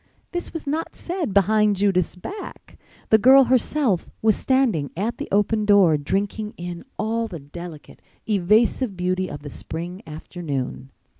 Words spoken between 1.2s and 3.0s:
behind Judith's back.